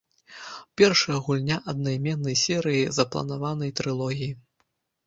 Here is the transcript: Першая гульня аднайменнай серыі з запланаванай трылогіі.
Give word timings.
Першая 0.81 1.17
гульня 1.27 1.57
аднайменнай 1.75 2.35
серыі 2.45 2.83
з 2.89 2.93
запланаванай 3.03 3.77
трылогіі. 3.83 4.33